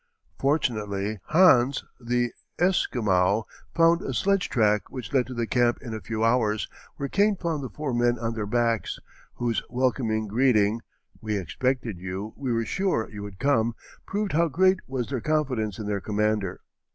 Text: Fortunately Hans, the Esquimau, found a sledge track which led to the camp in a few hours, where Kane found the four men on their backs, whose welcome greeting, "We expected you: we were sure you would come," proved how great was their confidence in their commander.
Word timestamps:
Fortunately 0.39 1.19
Hans, 1.25 1.83
the 1.99 2.31
Esquimau, 2.57 3.43
found 3.75 4.01
a 4.01 4.15
sledge 4.15 4.49
track 4.49 4.89
which 4.89 5.13
led 5.13 5.27
to 5.27 5.35
the 5.35 5.45
camp 5.45 5.77
in 5.79 5.93
a 5.93 6.01
few 6.01 6.23
hours, 6.23 6.67
where 6.95 7.07
Kane 7.07 7.35
found 7.35 7.63
the 7.63 7.69
four 7.69 7.93
men 7.93 8.17
on 8.17 8.33
their 8.33 8.47
backs, 8.47 8.97
whose 9.35 9.61
welcome 9.69 10.25
greeting, 10.27 10.81
"We 11.21 11.37
expected 11.37 11.99
you: 11.99 12.33
we 12.35 12.51
were 12.51 12.65
sure 12.65 13.11
you 13.11 13.21
would 13.21 13.37
come," 13.37 13.75
proved 14.07 14.31
how 14.31 14.47
great 14.47 14.79
was 14.87 15.07
their 15.07 15.21
confidence 15.21 15.77
in 15.77 15.85
their 15.85 16.01
commander. 16.01 16.61